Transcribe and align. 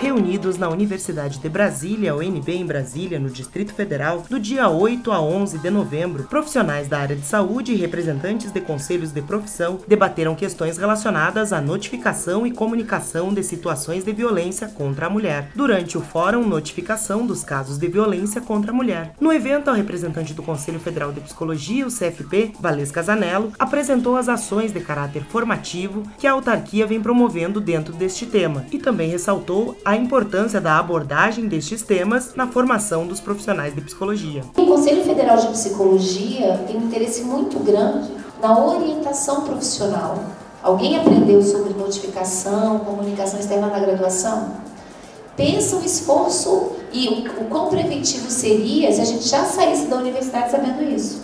Reunidos 0.00 0.58
na 0.58 0.68
Universidade 0.68 1.38
de 1.38 1.48
Brasília, 1.48 2.14
UNB 2.14 2.52
em 2.52 2.66
Brasília, 2.66 3.18
no 3.18 3.30
Distrito 3.30 3.72
Federal, 3.72 4.22
do 4.28 4.38
dia 4.38 4.68
8 4.68 5.10
a 5.10 5.20
11 5.22 5.58
de 5.58 5.70
novembro, 5.70 6.24
profissionais 6.24 6.86
da 6.86 6.98
área 6.98 7.16
de 7.16 7.24
saúde 7.24 7.72
e 7.72 7.76
representantes 7.76 8.52
de 8.52 8.60
conselhos 8.60 9.10
de 9.10 9.22
profissão 9.22 9.80
debateram 9.88 10.34
questões 10.34 10.76
relacionadas 10.76 11.50
à 11.50 11.62
notificação 11.62 12.46
e 12.46 12.50
comunicação 12.52 13.32
de 13.32 13.42
situações 13.42 14.04
de 14.04 14.12
violência 14.12 14.68
contra 14.68 15.06
a 15.06 15.10
mulher. 15.10 15.50
Durante 15.54 15.96
o 15.96 16.02
Fórum 16.02 16.46
Notificação 16.46 17.26
dos 17.26 17.42
Casos 17.42 17.78
de 17.78 17.88
Violência 17.88 18.42
contra 18.42 18.72
a 18.72 18.74
Mulher. 18.74 19.14
No 19.18 19.32
evento, 19.32 19.70
a 19.70 19.74
representante 19.74 20.34
do 20.34 20.42
Conselho 20.42 20.78
Federal 20.78 21.10
de 21.10 21.20
Psicologia, 21.20 21.86
o 21.86 21.90
CFP, 21.90 22.52
Valesca 22.60 23.02
Zanello, 23.02 23.50
apresentou 23.58 24.16
as 24.16 24.28
ações 24.28 24.72
de 24.72 24.80
caráter 24.80 25.22
formativo 25.22 26.02
que 26.18 26.26
a 26.26 26.32
autarquia 26.32 26.86
vem 26.86 27.00
promovendo 27.00 27.62
dentro 27.62 27.94
deste 27.94 28.26
tema 28.26 28.66
e 28.70 28.78
também 28.78 29.08
ressaltou 29.08 29.76
a 29.86 29.94
importância 29.94 30.60
da 30.60 30.80
abordagem 30.80 31.46
destes 31.46 31.80
temas 31.80 32.34
na 32.34 32.48
formação 32.48 33.06
dos 33.06 33.20
profissionais 33.20 33.72
de 33.72 33.80
psicologia. 33.80 34.42
O 34.56 34.66
Conselho 34.66 35.04
Federal 35.04 35.36
de 35.36 35.46
Psicologia 35.46 36.60
tem 36.66 36.76
um 36.76 36.86
interesse 36.86 37.22
muito 37.22 37.56
grande 37.60 38.10
na 38.42 38.66
orientação 38.66 39.42
profissional. 39.42 40.24
Alguém 40.60 40.98
aprendeu 40.98 41.40
sobre 41.40 41.72
notificação, 41.72 42.80
comunicação 42.80 43.38
externa 43.38 43.68
na 43.68 43.78
graduação? 43.78 44.56
Pensa 45.36 45.76
o 45.76 45.84
esforço 45.84 46.72
e 46.92 47.06
o, 47.06 47.42
o 47.42 47.44
quão 47.44 47.68
preventivo 47.68 48.28
seria 48.28 48.90
se 48.90 49.00
a 49.00 49.04
gente 49.04 49.28
já 49.28 49.44
saísse 49.44 49.86
da 49.86 49.98
universidade 49.98 50.50
sabendo 50.50 50.82
isso. 50.82 51.22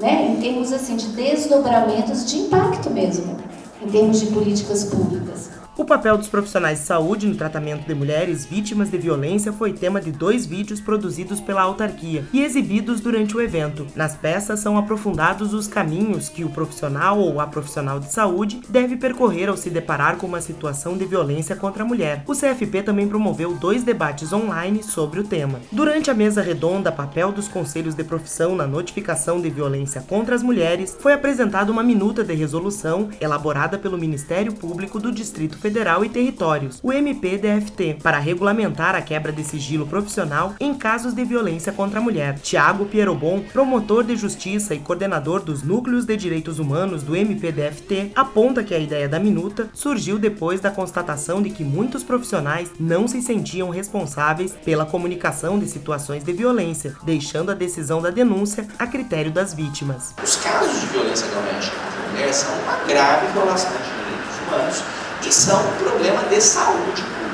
Né? 0.00 0.30
Em 0.30 0.40
termos 0.40 0.72
assim 0.72 0.96
de 0.96 1.08
desdobramentos 1.08 2.24
de 2.24 2.38
impacto 2.38 2.88
mesmo, 2.88 3.36
em 3.82 3.90
termos 3.90 4.20
de 4.20 4.26
políticas 4.28 4.84
públicas. 4.84 5.63
O 5.76 5.84
papel 5.84 6.16
dos 6.16 6.28
profissionais 6.28 6.78
de 6.78 6.84
saúde 6.84 7.26
no 7.26 7.34
tratamento 7.34 7.84
de 7.84 7.94
mulheres 7.96 8.46
vítimas 8.46 8.92
de 8.92 8.96
violência 8.96 9.52
foi 9.52 9.72
tema 9.72 10.00
de 10.00 10.12
dois 10.12 10.46
vídeos 10.46 10.80
produzidos 10.80 11.40
pela 11.40 11.62
autarquia 11.62 12.24
e 12.32 12.42
exibidos 12.44 13.00
durante 13.00 13.36
o 13.36 13.40
evento. 13.40 13.84
Nas 13.96 14.14
peças 14.14 14.60
são 14.60 14.78
aprofundados 14.78 15.52
os 15.52 15.66
caminhos 15.66 16.28
que 16.28 16.44
o 16.44 16.48
profissional 16.48 17.18
ou 17.18 17.40
a 17.40 17.46
profissional 17.48 17.98
de 17.98 18.12
saúde 18.12 18.60
deve 18.68 18.96
percorrer 18.96 19.48
ao 19.48 19.56
se 19.56 19.68
deparar 19.68 20.16
com 20.16 20.28
uma 20.28 20.40
situação 20.40 20.96
de 20.96 21.06
violência 21.06 21.56
contra 21.56 21.82
a 21.82 21.86
mulher. 21.86 22.22
O 22.28 22.34
CFP 22.34 22.84
também 22.84 23.08
promoveu 23.08 23.54
dois 23.56 23.82
debates 23.82 24.32
online 24.32 24.80
sobre 24.80 25.18
o 25.18 25.24
tema. 25.24 25.60
Durante 25.72 26.08
a 26.08 26.14
mesa 26.14 26.40
redonda 26.40 26.92
Papel 26.92 27.32
dos 27.32 27.48
Conselhos 27.48 27.96
de 27.96 28.04
Profissão 28.04 28.54
na 28.54 28.64
Notificação 28.66 29.40
de 29.40 29.50
Violência 29.50 30.00
contra 30.02 30.36
as 30.36 30.42
Mulheres, 30.42 30.96
foi 31.00 31.12
apresentada 31.12 31.72
uma 31.72 31.82
minuta 31.82 32.22
de 32.22 32.32
resolução 32.32 33.08
elaborada 33.20 33.76
pelo 33.76 33.98
Ministério 33.98 34.52
Público 34.52 35.00
do 35.00 35.10
Distrito 35.10 35.63
Federal 35.64 36.04
e 36.04 36.10
Territórios, 36.10 36.78
o 36.82 36.92
MPDFT, 36.92 37.96
para 38.02 38.18
regulamentar 38.18 38.94
a 38.94 39.00
quebra 39.00 39.32
de 39.32 39.42
sigilo 39.42 39.86
profissional 39.86 40.54
em 40.60 40.74
casos 40.74 41.14
de 41.14 41.24
violência 41.24 41.72
contra 41.72 42.00
a 42.00 42.02
mulher. 42.02 42.38
Tiago 42.40 42.84
Pierobon, 42.84 43.40
promotor 43.50 44.04
de 44.04 44.14
justiça 44.14 44.74
e 44.74 44.78
coordenador 44.78 45.40
dos 45.40 45.62
núcleos 45.62 46.04
de 46.04 46.18
direitos 46.18 46.58
humanos 46.58 47.02
do 47.02 47.16
MPDFT, 47.16 48.12
aponta 48.14 48.62
que 48.62 48.74
a 48.74 48.78
ideia 48.78 49.08
da 49.08 49.18
minuta 49.18 49.70
surgiu 49.72 50.18
depois 50.18 50.60
da 50.60 50.70
constatação 50.70 51.40
de 51.40 51.48
que 51.48 51.64
muitos 51.64 52.04
profissionais 52.04 52.70
não 52.78 53.08
se 53.08 53.22
sentiam 53.22 53.70
responsáveis 53.70 54.52
pela 54.66 54.84
comunicação 54.84 55.58
de 55.58 55.66
situações 55.66 56.22
de 56.22 56.32
violência, 56.34 56.94
deixando 57.04 57.50
a 57.50 57.54
decisão 57.54 58.02
da 58.02 58.10
denúncia 58.10 58.68
a 58.78 58.86
critério 58.86 59.32
das 59.32 59.54
vítimas. 59.54 60.14
Os 60.22 60.36
casos 60.36 60.82
de 60.82 60.86
violência 60.88 61.26
doméstica 61.28 61.76
contra 61.78 62.04
a 62.04 62.12
mulher 62.12 62.34
são 62.34 62.54
uma 62.64 62.76
grave 62.86 63.32
violação 63.32 63.72
de 63.72 63.78
direitos 63.78 64.46
humanos 64.46 65.03
e 65.26 65.32
são 65.32 65.58
um 65.60 65.72
problema 65.76 66.22
de 66.24 66.40
saúde 66.40 67.02
pública. 67.02 67.24